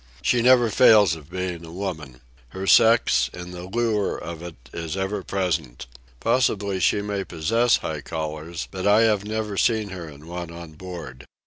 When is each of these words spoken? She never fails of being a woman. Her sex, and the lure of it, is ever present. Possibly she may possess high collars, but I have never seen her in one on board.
She 0.23 0.41
never 0.41 0.71
fails 0.71 1.13
of 1.15 1.29
being 1.29 1.63
a 1.63 1.71
woman. 1.71 2.21
Her 2.49 2.65
sex, 2.65 3.29
and 3.35 3.53
the 3.53 3.65
lure 3.65 4.17
of 4.17 4.41
it, 4.41 4.55
is 4.73 4.97
ever 4.97 5.21
present. 5.21 5.85
Possibly 6.19 6.79
she 6.79 7.03
may 7.03 7.23
possess 7.23 7.77
high 7.77 8.01
collars, 8.01 8.67
but 8.71 8.87
I 8.87 9.01
have 9.01 9.25
never 9.25 9.57
seen 9.57 9.89
her 9.89 10.09
in 10.09 10.25
one 10.25 10.49
on 10.49 10.71
board. 10.71 11.27